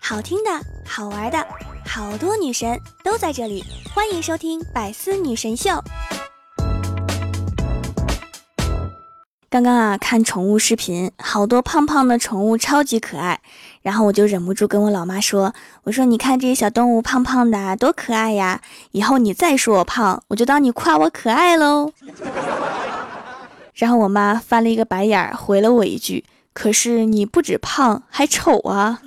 [0.00, 0.50] 好听的，
[0.86, 1.46] 好玩的，
[1.84, 5.70] 好多女神都在这里，欢迎收听《百思女神秀》。
[9.48, 13.40] 刚刚啊，看宠物视频，好多胖胖的宠物超级可爱，
[13.82, 18.60] 然后我就忍不住跟我老妈说：“我说你看这些小动物胖胖的，多可爱呀！
[18.92, 21.90] 以后你再说我胖，我就当你夸我可爱喽。”
[23.74, 26.24] 然后我妈翻了一个白眼儿，回了我一句
[26.58, 29.02] ：“可是你不止胖，还丑啊！”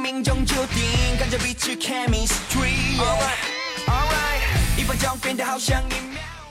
[0.00, 2.98] 命中注定，跟着彼此 chemistry。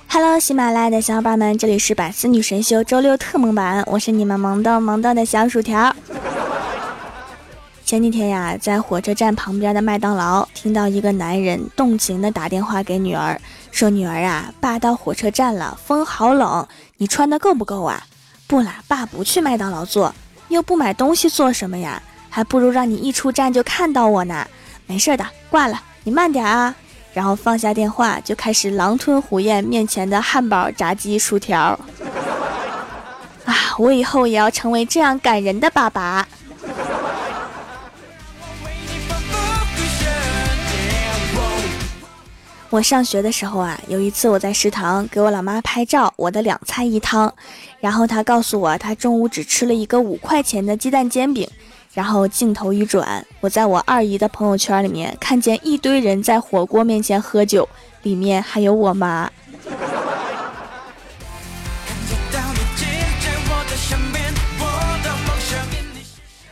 [0.07, 5.93] Hello，喜马拉雅的小伙伴们，这里是百思女神秀周六特萌版，我是你们萌豆萌豆的小薯条。
[7.91, 13.37] 前几天呀，在火车站旁边的麦当劳，听到一个男人动情的打电话给女儿，
[13.69, 16.65] 说：“女儿啊，爸到火车站了，风好冷，
[16.95, 18.01] 你穿的够不够啊
[18.47, 20.15] ？”“不啦，爸不去麦当劳坐，
[20.47, 24.47] 又不买东西做什么呀？”还不如让你一出站就看到我呢，
[24.87, 26.73] 没事的，挂了，你慢点啊。
[27.13, 31.77] 然后放下电话，就开始狼吞虎咽面前的汉堡、炸鸡、薯条。
[33.43, 36.25] 啊，我以后也要成为这样感人的爸爸。
[42.71, 47.29] 我上学的时候啊，有一次我在食堂给我老妈拍照，我的两菜一汤，
[47.81, 51.45] 然后她告诉我，她中午只吃了一个五块钱的鸡蛋煎饼。
[51.93, 57.67] 然后镜头一转，我在我二姨的朋友圈里面看见一堆人在火锅面前喝酒，
[58.03, 59.29] 里面还有我妈。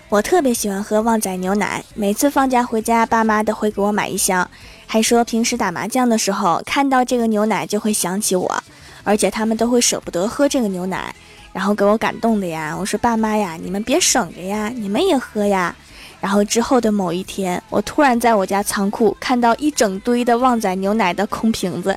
[0.09, 4.49] 我特别喜欢喝旺仔牛奶，每次放假回家，爸妈都会给我买一箱，
[4.91, 8.63] 还说平时打麻将的时候看到这个牛奶就会想起我，
[9.03, 11.13] 而且他们都会舍不得喝这个牛奶。
[11.53, 15.75] 然后给我感动的呀，我说爸妈呀，你们别省着呀，你们也喝呀。
[16.19, 21.95] 然后之后的某一天，我突然在我家仓库看到一整堆的旺仔牛奶的空瓶子。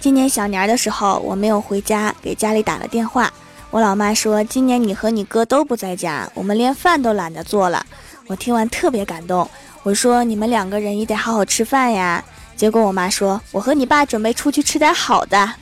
[0.00, 3.30] 今年小年的时候，我没有回家，给家里打了电话。
[3.74, 7.84] 我老妈说，今年你和你哥都不在家，我们连饭都懒得做了。
[8.28, 9.50] 我听完特别感动。
[9.82, 12.24] 我说你们两个人也得好好吃饭呀。
[12.54, 15.54] 结果我妈说，我和你爸准备出去吃点好的。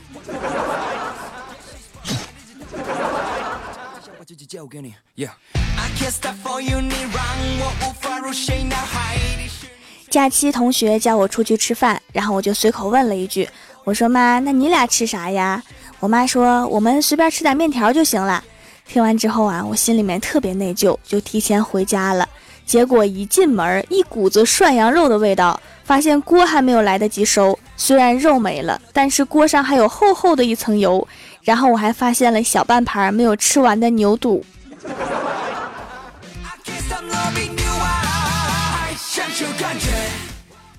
[10.10, 13.48] 假期同学叫我出去吃饭，然后我就随口问了一句，
[13.84, 15.62] 我说妈，那你俩吃啥呀？
[16.02, 18.42] 我妈说我们随便吃点面条就行了。
[18.88, 22.28] 听完之后啊，我心里面特别内疚，就提前回家了。
[22.66, 25.60] 结果一进门，一股子涮羊肉的味道。
[25.84, 31.06] 发现锅还没有来得及收，虽然肉没了，但是锅上还有厚厚的一层油。
[31.42, 34.44] 然后我还发现了小半盘没有吃完的牛肚。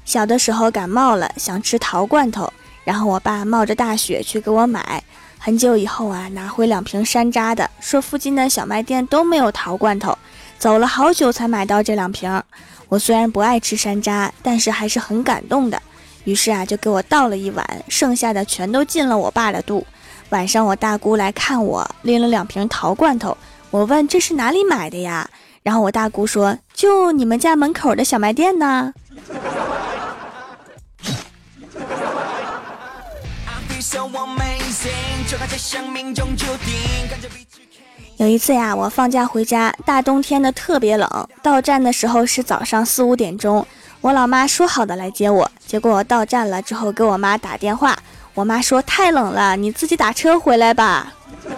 [0.04, 2.52] 小的时候感冒了，想吃桃罐头，
[2.84, 5.04] 然后我爸冒着大雪去给我买。
[5.38, 10.18] 很久以后啊，拿回两瓶山楂的，说附近的小卖店都没有桃罐头。
[10.58, 12.42] 走了好久才买到这两瓶，
[12.88, 15.82] 我虽然不爱吃山楂，但是还是很感动的。
[16.24, 19.86] 于是啊，就给我倒了一碗，剩下的全都进了我爸的肚。
[20.30, 23.38] 晚上我大姑来看我，拎了两瓶桃罐头。
[23.70, 25.30] 我问这是哪里买的呀？
[25.62, 28.94] 然后我大姑说就你们家门口的小卖店呢。
[38.18, 41.28] 有一次呀，我放假回家，大冬天的特别冷。
[41.44, 43.68] 到站的时候是早上四五点钟，
[44.02, 47.96] 我老妈说好的来接我，结果我到站了之后给我妈打电话，
[48.34, 51.14] 我妈说太冷了，你自己打车回来吧。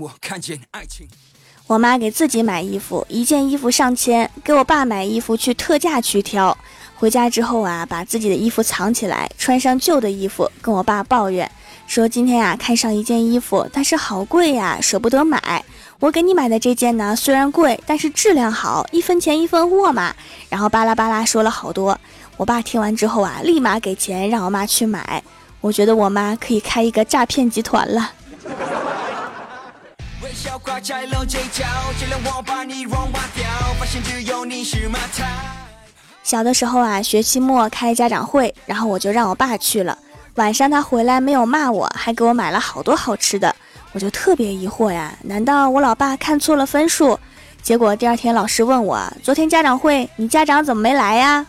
[0.00, 0.10] 我
[1.66, 6.54] 我妈给自己买衣服，一件衣服上千；给我爸买衣服去特价区挑。
[6.94, 11.50] 回家之后啊，把自己的衣服藏起来，穿上旧的衣服，跟我爸抱怨
[11.86, 15.64] 说：“今天呀，看上一件衣服，但是好贵呀，舍不得买。
[16.00, 20.14] 我给你买的这件呢，虽然贵，但是质量好，一分钱一分货嘛。”
[20.50, 21.98] 然后巴拉巴拉说了好多。
[22.36, 25.22] 我爸听完之后啊，立马给钱让我妈去买。
[25.62, 28.12] 我觉得我妈可以开一个诈骗集团了。
[36.24, 39.96] 小的时候啊，学期末开家长会，然后我就让我爸去了。
[40.34, 43.54] 晚上他回来没有骂我，还给我买了好多好吃的，
[43.92, 47.16] 我就特别疑惑呀，难道我老爸看错了分数？
[47.62, 51.46] 结果第二天老师问我，昨天家长会你家长怎么没来呀？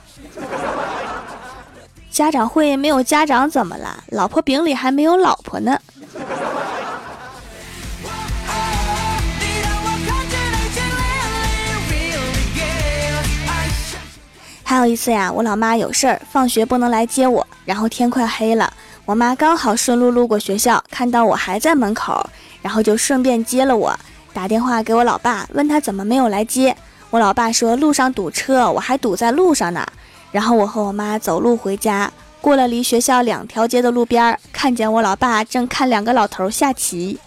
[2.11, 4.03] 家长会没有家长怎么了？
[4.09, 5.79] 老婆饼里还没有老婆呢。
[14.67, 18.73] 还有一次呀，我老妈有事儿，放学不能来接我，然后天快黑了，
[19.05, 22.27] 我妈刚好顺路路过学校，看到我还在门口，
[22.63, 23.95] 然后就顺便接了我，
[24.33, 26.75] 打电话给我老爸，问他怎么没有来接。
[27.11, 29.85] 我老爸说路上堵车，我还堵在路上呢。
[30.31, 37.19] 然后我和我妈走路回家，过了离学校两条街的路边，看见我老爸正看两个老头下棋。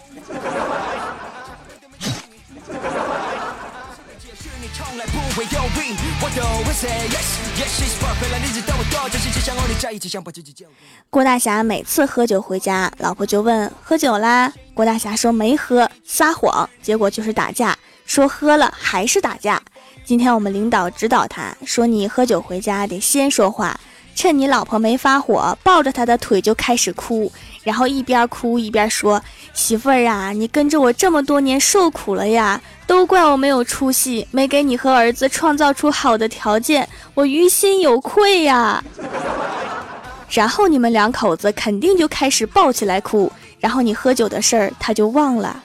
[11.09, 14.53] 郭大侠每次喝酒回家，老婆就问喝酒啦。
[14.75, 17.77] 郭大侠说没喝，撒谎，结果就是打架。
[18.05, 19.61] 说喝了还是打架。
[20.05, 23.79] 今天我们领导指导他说，你喝酒回家得先说话，
[24.19, 27.31] 趁你老婆没发火，抱着她的腿就开始哭，
[27.63, 29.23] 然后一边哭一边说
[29.55, 38.83] ：“媳妇儿啊，你跟着我这么多年受苦了呀，都怪我没有出息，没给你和儿子创造出好的条件，我于心有愧呀。
[40.29, 43.31] ”然后你们两口子肯定就开始抱起来哭，
[43.61, 45.63] 然后你喝酒的事儿他就忘了。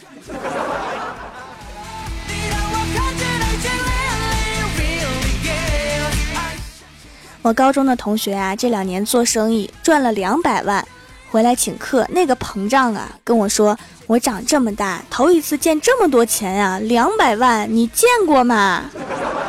[7.44, 10.82] 我高中的同学啊，这两年做生意赚了两百万，
[11.30, 18.84] 回来请客，那个膨胀啊，跟我说我长这么大头一次见这么多钱呀，两百万你见过吗？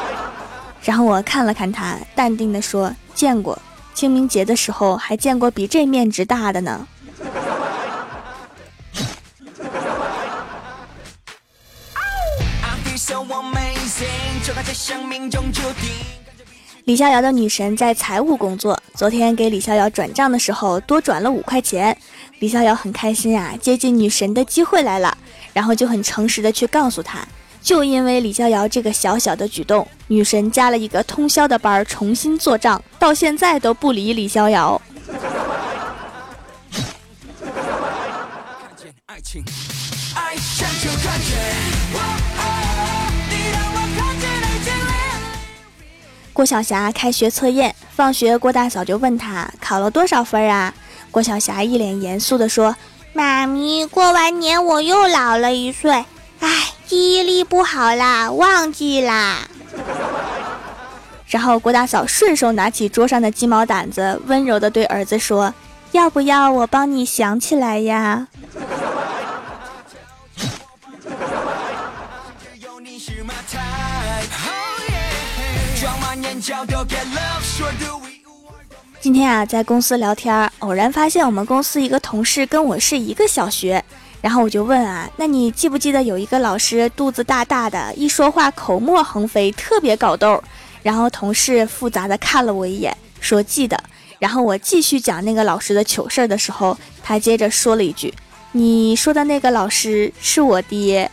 [0.84, 3.58] 然后我看了看他，淡定的说见过，
[3.94, 6.86] 清明节的时候还见过比这面值大的呢。
[16.86, 21.98] 李逍遥的女神在财务工作，昨天给李逍遥转账的时候多转了五块钱，
[22.38, 25.18] 李逍遥很开心啊，接近女神的机会来了，
[25.52, 27.28] 然后就很诚实的去告诉她，
[27.60, 34.80] 就因为李逍遥这个小小的举动，女神加了一个通宵的班重新做账，到现在都不理李逍遥。
[46.36, 50.74] 郭晓霞开学测验，放学郭大嫂就问他考了多少分啊？
[51.10, 52.76] 郭晓霞一脸严肃地说
[53.16, 56.04] ：“妈咪，过完年我又老了一岁，
[56.42, 59.48] 哎，记忆力不好啦，忘记啦。”
[61.28, 65.54] 然后郭大嫂顺手拿起桌上的鸡毛掸子，温柔地对儿子说
[65.94, 68.28] ：“要不要我帮你想起来呀？”
[79.02, 83.84] 今天啊，在公司聊天，偶然发现我们公司一个同事跟我是一个小学，
[84.22, 90.44] 然后我就问啊，那你记不记得有一个老师肚子大大的，一说话口沫横飞，特别搞逗？
[90.84, 93.84] 然后同事复杂的看了我一眼，说记得。
[94.20, 98.14] 然后我继续讲那个老师的糗事的时候，他接着说了一句
[98.54, 101.10] ：“你说的那个老师是我爹。”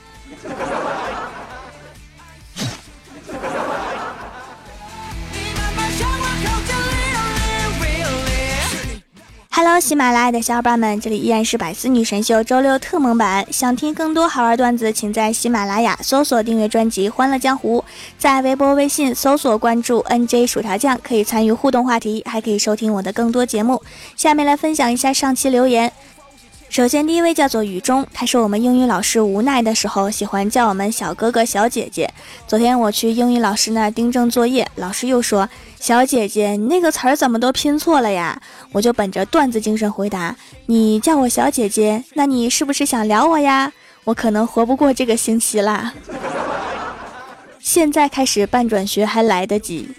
[9.64, 13.46] Hello，喜马拉雅的小伙伴们，这里依然是百思女神秀周六特蒙版。
[13.52, 17.78] 想听更多好玩段子，请在喜马拉雅搜索订阅专辑《欢乐江湖》，
[18.18, 23.80] 在微博、微信搜索关注 NJ 薯条酱，可以参与互动话题，还可以收听我的更多节目。
[24.16, 25.92] 下面来分享一下上期留言。
[26.72, 32.10] 首先，第一位叫做雨中，他说我们英语老师无奈的时候喜欢叫我们小哥哥、小姐姐。
[32.46, 35.46] 昨天我去英语老师那订正作业，老师又说
[35.78, 38.40] ：“小姐姐，你那个词儿怎么都拼错了呀？”
[38.72, 43.70] 我就本着段子精神回答：“你叫我小姐姐，那你是不是想撩我呀？
[44.04, 45.92] 我可能活不过这个星期啦。
[47.60, 49.90] 现在开始办转学还来得及。”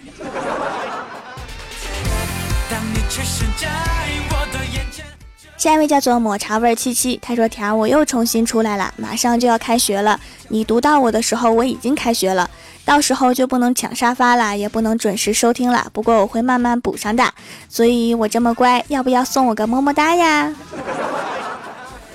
[5.64, 10.20] 下一位叫做抹茶味七七，他说：“条我又重新出来了，马上就要开学了。
[10.48, 12.50] 你读到我的时候，我已经开学了，
[12.84, 15.86] 到时候就不能抢沙发了，也不能准时收听了。
[15.94, 17.32] 不过我会慢慢补上的，
[17.66, 20.54] 所以我这么乖，要不要送我个么么哒呀？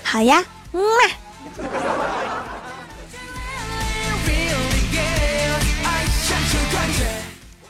[0.03, 0.83] 好呀，嗯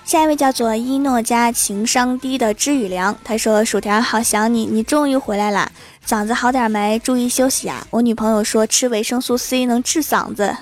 [0.09, 5.69] 下一位叫做一诺家情商低的知雨良，他说：“薯条好想你，你终于回来啦，
[6.03, 6.97] 嗓子好点没？
[6.97, 7.85] 注意休息啊！
[7.91, 10.57] 我女朋友说吃维生素 C 能治嗓子，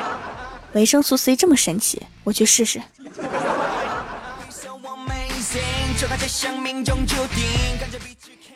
[0.72, 2.80] 维生素 C 这么神奇，我去试试。”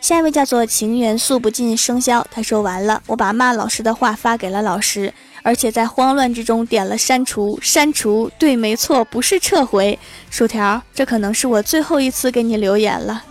[0.00, 9.98] 下一位叫做情缘诉不尽生肖，他说完了，我把骂老师的话发给了老师，而且在慌乱之中点了删除，删除，对，没错，不是撤回。
[10.30, 13.24] 薯条，这可能是我最后一次给你留言了，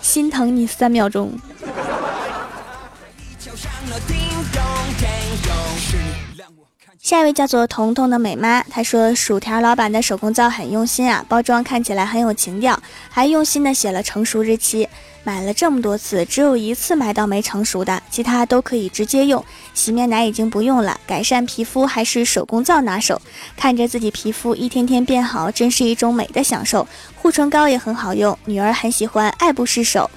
[0.00, 1.32] 心疼你三秒钟。
[7.02, 12.80] 下一位叫做彤彤的美妈，她说薯条老板的手工皂很用心啊，包装看起来很有情调，
[13.10, 14.88] 还用心的写了成熟日期。
[15.24, 19.44] 买了这么多次，只有一次买到没成熟的，其他都可以直接用。
[19.74, 23.20] 洗面奶已经不用了，改善皮肤还是手工皂拿手。
[23.56, 26.86] 看着自己皮肤一天天变好，真是一种美的享受。
[27.16, 30.08] 护唇膏也很好用，女儿很喜欢，爱不释手。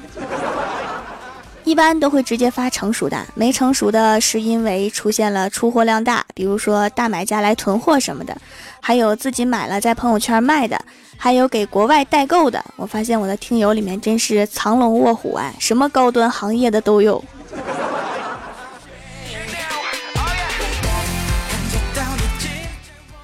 [1.66, 8.38] 一般都会直接发成熟的，没成熟的是因为出现了出货量大，比如说大买家来囤货什么的，
[8.80, 10.80] 还有自己买了在朋友圈卖的，
[11.18, 12.64] 还有给国外代购的。
[12.76, 17.24] 我发现我的听友里面真是藏龙卧虎啊，什么高端行业的都有。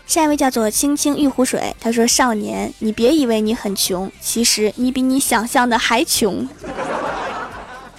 [0.08, 6.46] 下一位叫做青青玉湖水，他说：“少年，你别以为你很穷，其实你比你想象的还穷。”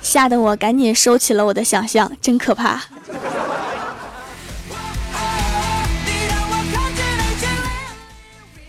[0.02, 2.82] 吓得我赶紧收起了我的想象，真可怕。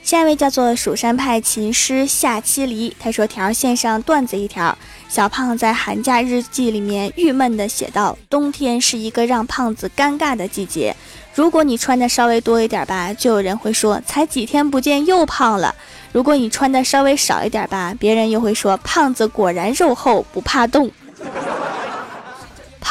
[0.04, 4.78] 下一位叫做蜀山派琴师夏七离，他说：“条线上段子一条，
[5.10, 10.96] 小胖在寒假日记里面郁闷的写道：冬天是一个让胖子尴尬的季节。
[11.34, 15.74] 如果你穿的稍微多一点吧，就有人会说才几天不见又胖了；
[16.12, 20.92] 如果你穿的稍微少一点吧，别人又会说胖子果然肉厚不怕冻。”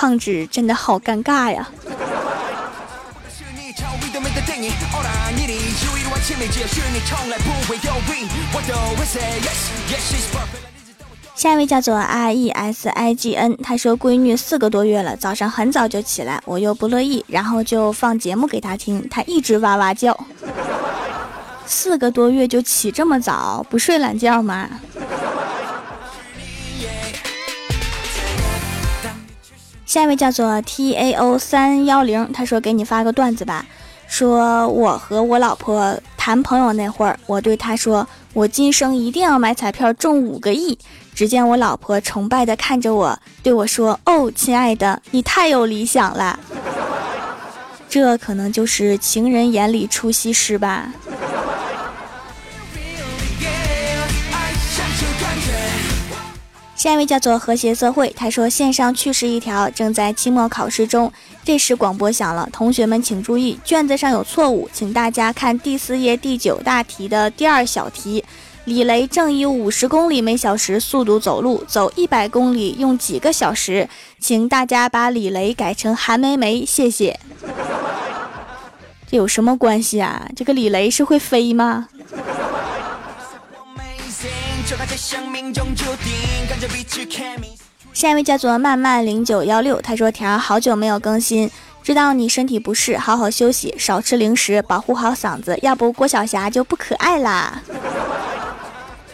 [0.02, 1.70] 胖子真的好尴尬呀！
[11.36, 20.18] 下一位叫做 R E S I G N，他说闺女四个多月了，早上很早就起来，我又不乐意，然后就放节目给她听，她一直哇哇叫。
[21.64, 24.68] 四个多月就起这么早，不睡懒觉吗？
[29.92, 33.66] 下一位叫做 T A O 三幺零，他说给你发个段子吧，
[34.08, 40.78] 说我和我老婆谈朋友那会儿，我对她说我今生一定要买彩票中五个亿。
[41.14, 46.40] 只见我老婆崇拜的看着我，对我说：“哦，亲爱的，你太有理想了。”
[47.86, 50.90] 这可能就是情人眼里出西施吧。
[56.82, 61.12] 下一位叫做和谐社会，他说线上趣事一条，正在期末考试中。
[61.44, 68.24] 这时广播响了，同学们请注意，卷子上有错误，请大家看第四页第九大题的第二小题。
[68.64, 73.88] 李雷正以五十公里每小时速度走路，走一百公里用几个小时？
[74.18, 77.20] 请大家把李雷改成韩梅梅，谢谢。
[79.08, 80.28] 这有什么关系啊？
[80.34, 81.86] 这个李雷是会飞吗？
[87.94, 91.50] 下一位叫做慢慢零九幺六，他说：“条好久没有更新，
[91.82, 97.60] 知道你身体不适，好好休息，少吃零食，保护好嗓子，要不郭晓霞就不可爱啦。”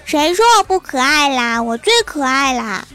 [0.07, 1.63] 谁说我不可爱啦？
[1.63, 2.87] 我最可爱啦！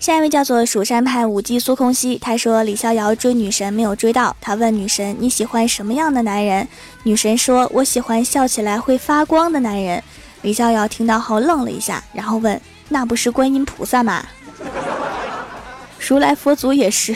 [0.00, 6.66] 下一位叫做蜀山派五姬苏空兮，他说李逍遥追女神没有追到，他问女神你喜欢什么样的男人？
[7.02, 10.02] 女神说我喜欢笑起来会发光的男人。
[10.40, 14.24] 李逍遥听到后愣了一下，然后问那不是观音菩萨吗？
[16.08, 17.14] 如来佛祖也是。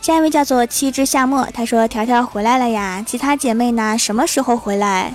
[0.00, 3.96] 下一位叫做七之夏末，他说条条回来了呀，其他姐妹呢？
[3.96, 5.14] 什么时候回来？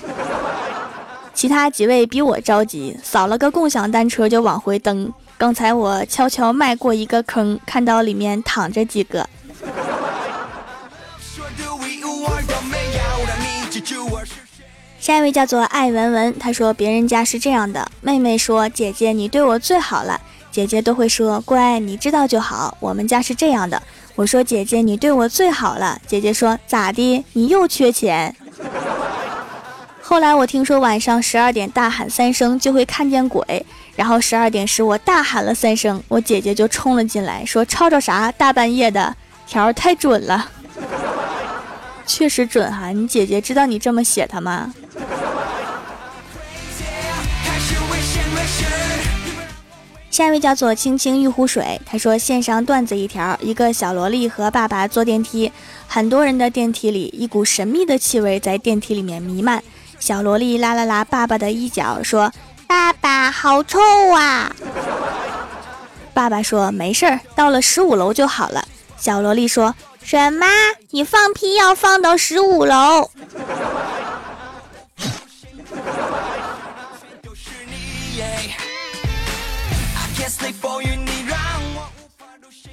[1.37, 5.13] 其他几位比我着急，扫了个共享单车就往回蹬。
[5.37, 9.29] 刚才我悄悄迈过一个坑，看到里面躺着几个。
[14.99, 22.75] 下一位叫做艾文文，他说别人家是这样的，妹妹说姐姐你对我最好了，姐姐都会说乖，你知道就好。
[22.79, 23.79] 我们家是这样的，
[24.15, 27.23] 我说姐姐你对我最好了，姐姐说咋的？
[27.33, 28.35] 你又缺钱。
[30.09, 38.31] 后来我听说晚上十二点大喊三声就会看见鬼，然后十二点时我大喊了三声，我姐姐就冲了进来，说吵吵啥？
[38.31, 39.13] 大半夜的，
[39.45, 40.49] 条太准了，
[42.07, 42.87] 确实准哈。
[42.91, 44.73] 你姐姐知道你这么写他吗？
[50.09, 55.51] 下一位叫做青青玉湖水，他说线上段子一条：一个小萝莉和爸爸坐电梯，
[55.85, 59.61] 很多人的电梯里，一股神秘的气味在电梯里面弥漫。
[59.99, 62.31] 小萝莉拉了拉爸爸的衣角，说
[62.67, 63.79] ：“爸爸，好臭
[64.15, 64.51] 啊！”
[66.13, 68.65] 爸爸说：“没事儿，到了十五楼就好了。”
[68.97, 70.45] 小萝莉说：“什么？
[70.91, 73.09] 你放屁要放到十五楼？”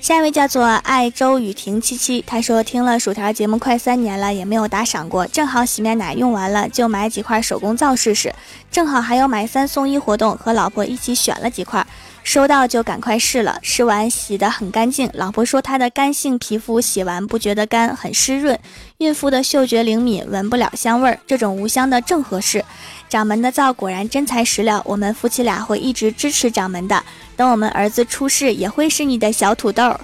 [0.05, 8.35] 下一位叫做爱周雨婷七七，他说听了薯条节目快三年了，也没有打赏过，正好洗面奶用完了，就买几块手工皂试试，
[8.71, 11.87] 正好还有买三送一活动，和老婆一起选了几块，
[12.23, 18.59] 收到就赶快试了，试完洗得很干净，老婆说她的干性皮肤洗完不觉得干，很湿润，
[18.99, 22.63] 孕妇的嗅觉灵敏，闻不了香味儿，这种无香的正合适。
[23.09, 27.03] 掌门的皂果然真材实料，我们夫妻俩会一直支持掌门的。
[27.37, 29.99] 等我们儿子出世，也会是你的小土豆。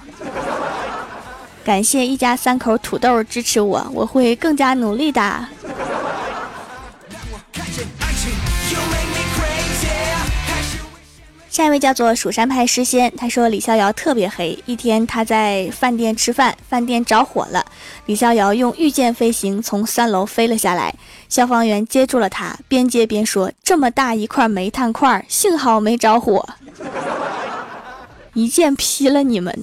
[1.63, 5.47] 感谢一家三口土豆支持我，我会更加努力的。
[11.51, 14.57] 下一位叫做蜀山派诗仙，他说李逍遥特别黑。
[14.65, 17.65] 一天他在饭店吃饭，饭店着火了，
[18.05, 20.95] 李逍遥用御剑飞行从三楼飞了下来，
[21.27, 26.47] 消防员接住了他，边接边说：“这么大一块煤炭块，幸好没着火，
[28.33, 29.53] 一剑劈了你们。”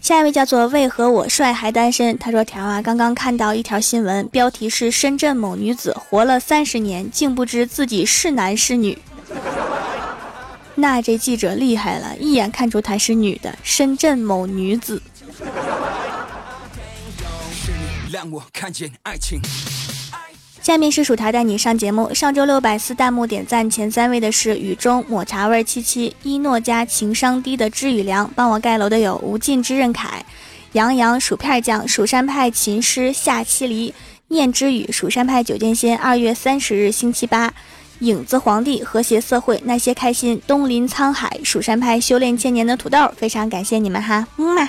[0.00, 2.16] 下一位叫做为何我帅还单身？
[2.16, 8.96] 他说：“条啊，刚刚看到一条新闻，标题是深圳某女子活了三十年，竟不知自己是男是女。
[10.76, 13.54] 那这记者厉害了，一眼看出她是女的。
[13.62, 15.02] 深圳某女子。
[20.68, 22.12] ”下面是薯条带你上节目。
[22.12, 30.22] 上周六百四弹幕点赞前三位的是雨中抹茶味七七、一诺家情商低的知雨良，帮我盖楼的有无尽之刃凯、
[30.72, 33.94] 杨洋薯片酱、蜀山派琴师夏七离、
[34.28, 35.96] 念之语、蜀山派九剑仙。
[35.96, 37.50] 二月三十日星期八，
[38.00, 44.68] 影子皇帝、和谐社会、那些开心、东临沧海、蜀山派修炼千年的土豆，非常感谢你们哈，么么。